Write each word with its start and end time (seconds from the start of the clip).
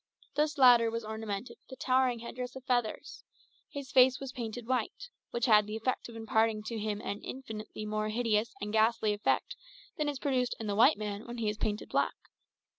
This 0.33 0.57
latter 0.57 0.89
was 0.89 1.05
ornamented 1.05 1.57
with 1.69 1.77
a 1.77 1.79
towering 1.79 2.17
headdress 2.21 2.55
of 2.55 2.63
feathers. 2.65 3.23
His 3.69 3.91
face 3.91 4.19
was 4.19 4.31
painted 4.31 4.65
white, 4.65 5.09
which 5.29 5.45
had 5.45 5.67
the 5.67 5.75
effect 5.75 6.09
of 6.09 6.15
imparting 6.15 6.63
to 6.63 6.79
him 6.79 7.01
an 7.01 7.21
infinitely 7.21 7.85
more 7.85 8.09
hideous 8.09 8.55
and 8.59 8.73
ghastly 8.73 9.13
aspect 9.13 9.55
than 9.99 10.09
is 10.09 10.17
produced 10.17 10.55
in 10.59 10.65
the 10.65 10.73
white 10.75 10.97
man 10.97 11.27
when 11.27 11.37
he 11.37 11.49
is 11.49 11.57
painted 11.59 11.89
black. 11.89 12.15